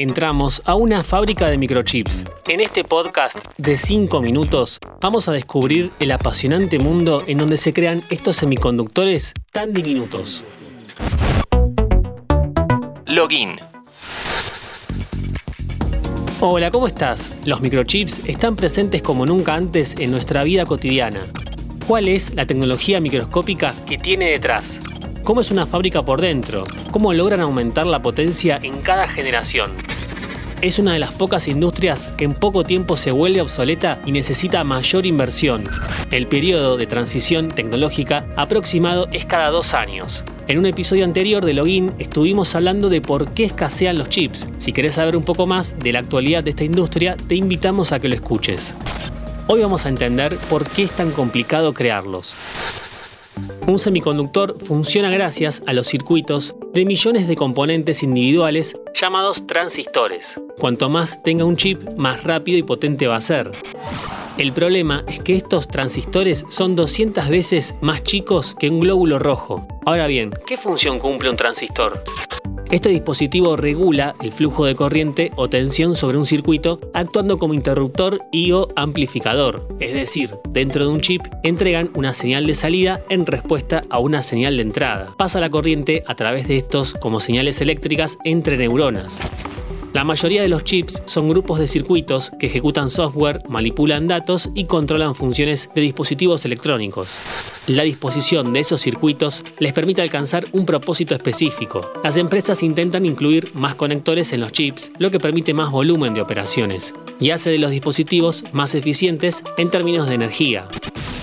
Entramos 0.00 0.62
a 0.64 0.76
una 0.76 1.04
fábrica 1.04 1.50
de 1.50 1.58
microchips. 1.58 2.24
En 2.48 2.60
este 2.60 2.84
podcast 2.84 3.36
de 3.58 3.76
5 3.76 4.22
minutos 4.22 4.78
vamos 4.98 5.28
a 5.28 5.32
descubrir 5.32 5.92
el 5.98 6.10
apasionante 6.12 6.78
mundo 6.78 7.22
en 7.26 7.36
donde 7.36 7.58
se 7.58 7.74
crean 7.74 8.02
estos 8.08 8.36
semiconductores 8.36 9.34
tan 9.52 9.74
diminutos. 9.74 10.42
Login. 13.04 13.60
Hola, 16.40 16.70
¿cómo 16.70 16.86
estás? 16.86 17.36
Los 17.44 17.60
microchips 17.60 18.26
están 18.26 18.56
presentes 18.56 19.02
como 19.02 19.26
nunca 19.26 19.54
antes 19.54 19.96
en 19.98 20.12
nuestra 20.12 20.44
vida 20.44 20.64
cotidiana. 20.64 21.26
¿Cuál 21.86 22.08
es 22.08 22.34
la 22.34 22.46
tecnología 22.46 23.02
microscópica 23.02 23.74
que 23.86 23.98
tiene 23.98 24.30
detrás? 24.30 24.80
¿Cómo 25.30 25.42
es 25.42 25.52
una 25.52 25.64
fábrica 25.64 26.02
por 26.02 26.20
dentro? 26.20 26.64
¿Cómo 26.90 27.12
logran 27.12 27.38
aumentar 27.38 27.86
la 27.86 28.02
potencia 28.02 28.58
en 28.64 28.80
cada 28.80 29.06
generación? 29.06 29.70
Es 30.60 30.80
una 30.80 30.94
de 30.94 30.98
las 30.98 31.12
pocas 31.12 31.46
industrias 31.46 32.08
que 32.16 32.24
en 32.24 32.34
poco 32.34 32.64
tiempo 32.64 32.96
se 32.96 33.12
vuelve 33.12 33.40
obsoleta 33.40 34.00
y 34.04 34.10
necesita 34.10 34.64
mayor 34.64 35.06
inversión. 35.06 35.62
El 36.10 36.26
periodo 36.26 36.76
de 36.76 36.88
transición 36.88 37.46
tecnológica 37.46 38.26
aproximado 38.34 39.06
es 39.12 39.24
cada 39.24 39.50
dos 39.50 39.72
años. 39.72 40.24
En 40.48 40.58
un 40.58 40.66
episodio 40.66 41.04
anterior 41.04 41.44
de 41.44 41.54
Login 41.54 41.92
estuvimos 42.00 42.56
hablando 42.56 42.88
de 42.88 43.00
por 43.00 43.32
qué 43.32 43.44
escasean 43.44 43.98
los 43.98 44.08
chips. 44.08 44.48
Si 44.58 44.72
querés 44.72 44.94
saber 44.94 45.14
un 45.14 45.22
poco 45.22 45.46
más 45.46 45.78
de 45.78 45.92
la 45.92 46.00
actualidad 46.00 46.42
de 46.42 46.50
esta 46.50 46.64
industria, 46.64 47.16
te 47.28 47.36
invitamos 47.36 47.92
a 47.92 48.00
que 48.00 48.08
lo 48.08 48.16
escuches. 48.16 48.74
Hoy 49.46 49.60
vamos 49.60 49.86
a 49.86 49.90
entender 49.90 50.36
por 50.48 50.68
qué 50.68 50.82
es 50.82 50.90
tan 50.90 51.12
complicado 51.12 51.72
crearlos. 51.72 52.34
Un 53.66 53.78
semiconductor 53.78 54.56
funciona 54.60 55.10
gracias 55.10 55.62
a 55.66 55.72
los 55.72 55.86
circuitos 55.86 56.54
de 56.72 56.84
millones 56.84 57.28
de 57.28 57.36
componentes 57.36 58.02
individuales 58.02 58.74
llamados 58.94 59.46
transistores. 59.46 60.40
Cuanto 60.58 60.88
más 60.88 61.22
tenga 61.22 61.44
un 61.44 61.56
chip, 61.56 61.80
más 61.96 62.24
rápido 62.24 62.58
y 62.58 62.62
potente 62.62 63.06
va 63.06 63.16
a 63.16 63.20
ser. 63.20 63.50
El 64.38 64.52
problema 64.52 65.04
es 65.06 65.20
que 65.20 65.36
estos 65.36 65.68
transistores 65.68 66.46
son 66.48 66.74
200 66.74 67.28
veces 67.28 67.74
más 67.80 68.02
chicos 68.02 68.56
que 68.58 68.70
un 68.70 68.80
glóbulo 68.80 69.18
rojo. 69.18 69.66
Ahora 69.84 70.06
bien, 70.06 70.30
¿qué 70.46 70.56
función 70.56 70.98
cumple 70.98 71.30
un 71.30 71.36
transistor? 71.36 72.02
Este 72.70 72.88
dispositivo 72.88 73.56
regula 73.56 74.14
el 74.22 74.30
flujo 74.30 74.64
de 74.64 74.76
corriente 74.76 75.32
o 75.34 75.50
tensión 75.50 75.96
sobre 75.96 76.18
un 76.18 76.24
circuito 76.24 76.78
actuando 76.94 77.36
como 77.36 77.52
interruptor 77.52 78.22
y 78.30 78.52
o 78.52 78.68
amplificador, 78.76 79.66
es 79.80 79.92
decir, 79.92 80.36
dentro 80.50 80.84
de 80.84 80.92
un 80.92 81.00
chip 81.00 81.20
entregan 81.42 81.90
una 81.96 82.14
señal 82.14 82.46
de 82.46 82.54
salida 82.54 83.00
en 83.08 83.26
respuesta 83.26 83.82
a 83.90 83.98
una 83.98 84.22
señal 84.22 84.56
de 84.56 84.62
entrada. 84.62 85.14
Pasa 85.18 85.40
la 85.40 85.50
corriente 85.50 86.04
a 86.06 86.14
través 86.14 86.46
de 86.46 86.58
estos 86.58 86.94
como 86.94 87.18
señales 87.18 87.60
eléctricas 87.60 88.18
entre 88.24 88.56
neuronas. 88.56 89.18
La 89.92 90.04
mayoría 90.04 90.42
de 90.42 90.48
los 90.48 90.62
chips 90.62 91.02
son 91.06 91.28
grupos 91.28 91.58
de 91.58 91.66
circuitos 91.66 92.30
que 92.38 92.46
ejecutan 92.46 92.90
software, 92.90 93.42
manipulan 93.48 94.06
datos 94.06 94.48
y 94.54 94.66
controlan 94.66 95.16
funciones 95.16 95.68
de 95.74 95.80
dispositivos 95.80 96.44
electrónicos. 96.44 97.08
La 97.66 97.82
disposición 97.82 98.52
de 98.52 98.60
esos 98.60 98.80
circuitos 98.80 99.42
les 99.58 99.72
permite 99.72 100.00
alcanzar 100.00 100.44
un 100.52 100.64
propósito 100.64 101.16
específico. 101.16 101.80
Las 102.04 102.16
empresas 102.18 102.62
intentan 102.62 103.04
incluir 103.04 103.50
más 103.54 103.74
conectores 103.74 104.32
en 104.32 104.40
los 104.40 104.52
chips, 104.52 104.92
lo 104.98 105.10
que 105.10 105.18
permite 105.18 105.54
más 105.54 105.72
volumen 105.72 106.14
de 106.14 106.22
operaciones 106.22 106.94
y 107.18 107.30
hace 107.30 107.50
de 107.50 107.58
los 107.58 107.72
dispositivos 107.72 108.44
más 108.52 108.76
eficientes 108.76 109.42
en 109.58 109.70
términos 109.70 110.08
de 110.08 110.14
energía. 110.14 110.68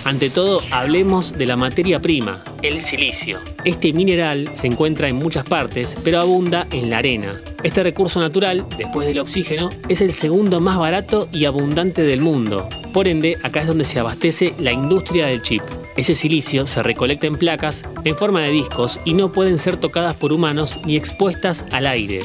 Ante 0.03 0.29
todo, 0.29 0.61
hablemos 0.71 1.37
de 1.37 1.45
la 1.45 1.55
materia 1.55 2.01
prima, 2.01 2.43
el 2.61 2.81
silicio. 2.81 3.39
Este 3.65 3.91
mineral 3.91 4.49
se 4.53 4.67
encuentra 4.67 5.07
en 5.09 5.17
muchas 5.17 5.45
partes, 5.45 5.97
pero 6.03 6.19
abunda 6.19 6.67
en 6.71 6.89
la 6.89 6.99
arena. 6.99 7.41
Este 7.67 7.83
recurso 7.83 8.21
natural, 8.21 8.65
después 8.77 9.05
del 9.05 9.19
oxígeno, 9.19 9.69
es 9.89 9.99
el 9.99 10.13
segundo 10.13 10.61
más 10.61 10.77
barato 10.77 11.27
y 11.33 11.43
abundante 11.43 12.01
del 12.01 12.21
mundo. 12.21 12.69
Por 12.93 13.09
ende, 13.09 13.35
acá 13.43 13.59
es 13.59 13.67
donde 13.67 13.83
se 13.83 13.99
abastece 13.99 14.53
la 14.57 14.71
industria 14.71 15.25
del 15.25 15.41
chip. 15.41 15.61
Ese 15.97 16.15
silicio 16.15 16.65
se 16.65 16.81
recolecta 16.81 17.27
en 17.27 17.35
placas 17.35 17.83
en 18.05 18.15
forma 18.15 18.39
de 18.39 18.51
discos 18.51 19.01
y 19.03 19.15
no 19.15 19.33
pueden 19.33 19.59
ser 19.59 19.75
tocadas 19.75 20.15
por 20.15 20.31
humanos 20.31 20.79
ni 20.85 20.95
expuestas 20.95 21.65
al 21.73 21.87
aire. 21.87 22.21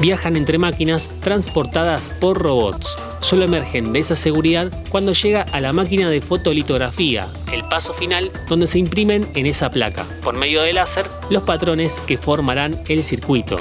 Viajan 0.00 0.34
entre 0.34 0.58
máquinas 0.58 1.08
transportadas 1.20 2.10
por 2.18 2.42
robots 2.42 2.96
solo 3.20 3.44
emergen 3.44 3.92
de 3.92 4.00
esa 4.00 4.16
seguridad 4.16 4.72
cuando 4.88 5.12
llega 5.12 5.42
a 5.52 5.60
la 5.60 5.72
máquina 5.72 6.10
de 6.10 6.20
fotolitografía, 6.20 7.28
el 7.52 7.62
paso 7.68 7.94
final 7.94 8.32
donde 8.48 8.66
se 8.66 8.80
imprimen 8.80 9.28
en 9.34 9.46
esa 9.46 9.70
placa, 9.70 10.04
por 10.22 10.36
medio 10.36 10.62
de 10.62 10.72
láser, 10.72 11.06
los 11.30 11.44
patrones 11.44 12.00
que 12.00 12.18
formarán 12.18 12.82
el 12.88 13.04
circuito. 13.04 13.58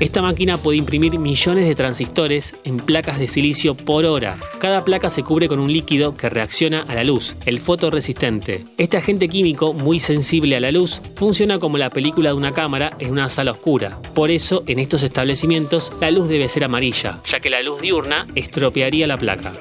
Esta 0.00 0.22
máquina 0.22 0.58
puede 0.58 0.78
imprimir 0.78 1.18
millones 1.18 1.66
de 1.66 1.74
transistores 1.74 2.54
en 2.62 2.76
placas 2.76 3.18
de 3.18 3.26
silicio 3.26 3.74
por 3.74 4.06
hora. 4.06 4.38
Cada 4.60 4.84
placa 4.84 5.10
se 5.10 5.24
cubre 5.24 5.48
con 5.48 5.58
un 5.58 5.72
líquido 5.72 6.16
que 6.16 6.30
reacciona 6.30 6.82
a 6.82 6.94
la 6.94 7.02
luz, 7.02 7.34
el 7.46 7.58
fotoresistente. 7.58 8.64
Este 8.76 8.96
agente 8.96 9.28
químico, 9.28 9.72
muy 9.72 9.98
sensible 9.98 10.54
a 10.54 10.60
la 10.60 10.70
luz, 10.70 11.02
funciona 11.16 11.58
como 11.58 11.78
la 11.78 11.90
película 11.90 12.30
de 12.30 12.36
una 12.36 12.52
cámara 12.52 12.92
en 13.00 13.10
una 13.10 13.28
sala 13.28 13.50
oscura. 13.50 14.00
Por 14.14 14.30
eso, 14.30 14.62
en 14.68 14.78
estos 14.78 15.02
establecimientos, 15.02 15.92
la 16.00 16.12
luz 16.12 16.28
debe 16.28 16.48
ser 16.48 16.62
amarilla, 16.62 17.18
ya 17.26 17.40
que 17.40 17.50
la 17.50 17.60
luz 17.60 17.82
diurna 17.82 18.28
estropearía 18.36 19.08
la 19.08 19.18
placa. 19.18 19.52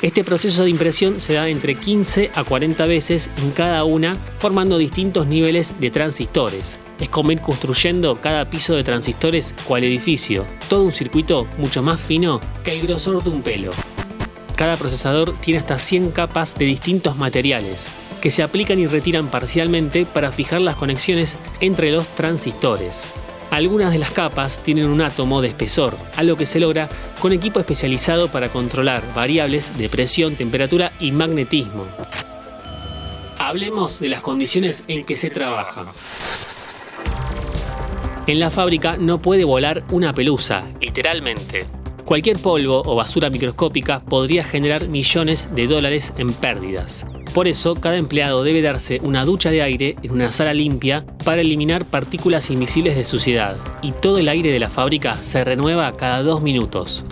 Este 0.00 0.24
proceso 0.24 0.64
de 0.64 0.70
impresión 0.70 1.20
se 1.20 1.34
da 1.34 1.50
entre 1.50 1.74
15 1.74 2.30
a 2.34 2.44
40 2.44 2.86
veces 2.86 3.30
en 3.36 3.50
cada 3.50 3.84
una, 3.84 4.16
formando 4.38 4.78
distintos 4.78 5.26
niveles 5.26 5.76
de 5.80 5.90
transistores. 5.90 6.78
Es 7.00 7.08
como 7.08 7.32
ir 7.32 7.40
construyendo 7.40 8.16
cada 8.16 8.48
piso 8.48 8.74
de 8.74 8.84
transistores 8.84 9.54
cual 9.66 9.84
edificio, 9.84 10.46
todo 10.68 10.84
un 10.84 10.92
circuito 10.92 11.46
mucho 11.58 11.82
más 11.82 12.00
fino 12.00 12.40
que 12.62 12.72
el 12.72 12.86
grosor 12.86 13.22
de 13.22 13.30
un 13.30 13.42
pelo. 13.42 13.72
Cada 14.56 14.76
procesador 14.76 15.34
tiene 15.40 15.58
hasta 15.58 15.78
100 15.78 16.12
capas 16.12 16.56
de 16.56 16.66
distintos 16.66 17.16
materiales, 17.16 17.88
que 18.20 18.30
se 18.30 18.42
aplican 18.42 18.78
y 18.78 18.86
retiran 18.86 19.28
parcialmente 19.28 20.06
para 20.06 20.30
fijar 20.30 20.60
las 20.60 20.76
conexiones 20.76 21.36
entre 21.60 21.90
los 21.90 22.06
transistores. 22.08 23.04
Algunas 23.50 23.92
de 23.92 23.98
las 23.98 24.10
capas 24.10 24.60
tienen 24.62 24.86
un 24.86 25.00
átomo 25.00 25.40
de 25.40 25.48
espesor, 25.48 25.96
algo 26.16 26.36
que 26.36 26.46
se 26.46 26.60
logra 26.60 26.88
con 27.20 27.32
equipo 27.32 27.60
especializado 27.60 28.28
para 28.28 28.48
controlar 28.48 29.02
variables 29.14 29.76
de 29.78 29.88
presión, 29.88 30.36
temperatura 30.36 30.92
y 31.00 31.12
magnetismo. 31.12 31.84
Hablemos 33.38 34.00
de 34.00 34.08
las 34.08 34.22
condiciones 34.22 34.84
en 34.88 35.04
que 35.04 35.16
se 35.16 35.30
trabaja. 35.30 35.86
En 38.26 38.40
la 38.40 38.50
fábrica 38.50 38.96
no 38.96 39.20
puede 39.20 39.44
volar 39.44 39.84
una 39.90 40.14
pelusa, 40.14 40.64
literalmente. 40.80 41.66
Cualquier 42.06 42.38
polvo 42.38 42.82
o 42.86 42.94
basura 42.94 43.28
microscópica 43.28 44.00
podría 44.00 44.42
generar 44.42 44.88
millones 44.88 45.50
de 45.54 45.66
dólares 45.66 46.14
en 46.16 46.32
pérdidas. 46.32 47.04
Por 47.34 47.48
eso, 47.48 47.74
cada 47.74 47.98
empleado 47.98 48.42
debe 48.42 48.62
darse 48.62 48.98
una 49.02 49.26
ducha 49.26 49.50
de 49.50 49.60
aire 49.60 49.96
en 50.02 50.12
una 50.12 50.32
sala 50.32 50.54
limpia 50.54 51.04
para 51.22 51.42
eliminar 51.42 51.84
partículas 51.84 52.50
invisibles 52.50 52.96
de 52.96 53.04
suciedad, 53.04 53.58
y 53.82 53.92
todo 53.92 54.16
el 54.16 54.30
aire 54.30 54.50
de 54.52 54.60
la 54.60 54.70
fábrica 54.70 55.18
se 55.22 55.44
renueva 55.44 55.92
cada 55.92 56.22
dos 56.22 56.40
minutos. 56.40 57.04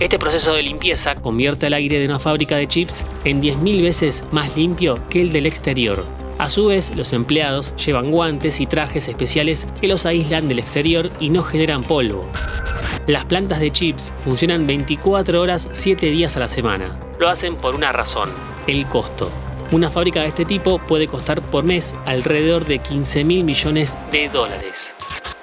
Este 0.00 0.18
proceso 0.18 0.54
de 0.54 0.64
limpieza 0.64 1.14
convierte 1.14 1.68
el 1.68 1.74
aire 1.74 2.00
de 2.00 2.06
una 2.06 2.18
fábrica 2.18 2.56
de 2.56 2.66
chips 2.66 3.04
en 3.24 3.40
10.000 3.40 3.80
veces 3.80 4.24
más 4.32 4.56
limpio 4.56 4.98
que 5.08 5.20
el 5.20 5.30
del 5.30 5.46
exterior, 5.46 6.04
a 6.38 6.48
su 6.50 6.66
vez, 6.66 6.94
los 6.94 7.12
empleados 7.12 7.74
llevan 7.84 8.12
guantes 8.12 8.60
y 8.60 8.66
trajes 8.66 9.08
especiales 9.08 9.66
que 9.80 9.88
los 9.88 10.06
aíslan 10.06 10.46
del 10.46 10.60
exterior 10.60 11.10
y 11.18 11.30
no 11.30 11.42
generan 11.42 11.82
polvo. 11.82 12.28
Las 13.08 13.24
plantas 13.24 13.58
de 13.58 13.72
chips 13.72 14.12
funcionan 14.18 14.64
24 14.64 15.40
horas 15.40 15.68
7 15.72 16.06
días 16.06 16.36
a 16.36 16.40
la 16.40 16.46
semana. 16.46 16.96
Lo 17.18 17.28
hacen 17.28 17.56
por 17.56 17.74
una 17.74 17.90
razón, 17.90 18.30
el 18.68 18.86
costo. 18.86 19.32
Una 19.72 19.90
fábrica 19.90 20.20
de 20.20 20.28
este 20.28 20.44
tipo 20.44 20.78
puede 20.78 21.08
costar 21.08 21.42
por 21.42 21.64
mes 21.64 21.96
alrededor 22.06 22.66
de 22.66 22.78
15 22.78 23.24
mil 23.24 23.42
millones 23.42 23.98
de 24.12 24.28
dólares. 24.28 24.94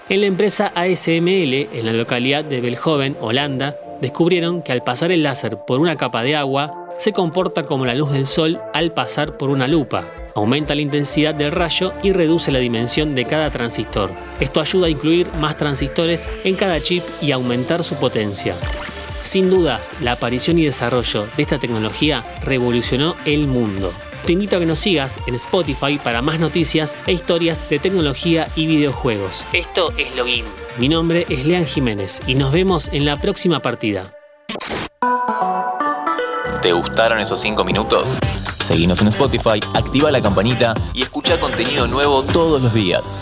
En 0.08 0.22
la 0.22 0.28
empresa 0.28 0.72
ASML, 0.76 1.68
en 1.74 1.86
la 1.86 1.92
localidad 1.92 2.46
de 2.46 2.62
Belhoven, 2.62 3.18
Holanda, 3.20 3.76
descubrieron 4.00 4.62
que 4.62 4.72
al 4.72 4.82
pasar 4.82 5.12
el 5.12 5.24
láser 5.24 5.58
por 5.68 5.82
una 5.82 5.98
capa 5.98 6.24
de 6.24 6.38
agua, 6.38 6.88
se 6.98 7.12
comporta 7.12 7.64
como 7.64 7.86
la 7.86 7.96
luz 7.96 8.14
del 8.14 8.26
sol 8.26 8.62
al 8.74 8.94
pasar 8.94 9.36
por 9.36 9.50
una 9.50 9.68
lupa 9.68 10.06
aumenta 10.36 10.76
la 10.76 10.82
intensidad 10.82 11.34
del 11.34 11.52
rayo 11.52 11.94
y 12.04 12.12
reduce 12.12 12.52
la 12.52 12.60
dimensión 12.60 13.16
de 13.16 13.26
cada 13.26 13.50
transistor. 13.50 14.12
Esto 14.40 14.60
ayuda 14.60 14.88
a 14.88 14.90
incluir 14.90 15.28
más 15.40 15.58
transistores 15.58 16.30
en 16.44 16.56
cada 16.56 16.82
chip 16.82 17.04
y 17.22 17.32
aumentar 17.32 17.84
su 17.84 17.96
potencia. 17.96 18.54
Sin 19.24 19.50
dudas, 19.50 19.96
la 20.02 20.12
aparición 20.12 20.60
y 20.60 20.66
desarrollo 20.66 21.26
de 21.36 21.42
esta 21.42 21.58
tecnología 21.58 22.24
revolucionó 22.44 23.16
el 23.26 23.48
mundo. 23.48 23.92
Te 24.26 24.34
invito 24.34 24.58
a 24.58 24.60
que 24.60 24.66
nos 24.66 24.80
sigas 24.80 25.20
en 25.26 25.36
Spotify 25.36 26.00
para 26.04 26.22
más 26.22 26.40
noticias 26.40 26.98
e 27.08 27.14
historias 27.14 27.70
de 27.70 27.80
tecnología 27.80 28.48
y 28.56 28.68
videojuegos. 28.68 29.44
Esto 29.54 29.94
es 29.98 30.16
Login. 30.16 30.46
Mi 30.78 30.90
nombre 30.90 31.26
es 31.30 31.46
Lean 31.46 31.66
Jiménez 31.66 32.22
y 32.28 32.36
nos 32.36 32.52
vemos 32.52 32.90
en 32.92 33.06
la 33.06 33.16
próxima 33.16 33.62
partida. 33.62 34.14
¿Te 36.62 36.74
gustaron 36.74 37.20
esos 37.20 37.40
5 37.40 37.64
minutos? 37.64 38.20
Seguinos 38.66 39.00
en 39.02 39.10
Spotify, 39.10 39.60
activa 39.76 40.10
la 40.10 40.20
campanita 40.24 40.74
y 40.92 41.04
escucha 41.04 41.40
contenido 41.40 41.86
nuevo 41.86 42.24
todos 42.24 42.60
los 42.60 42.74
días. 42.74 43.22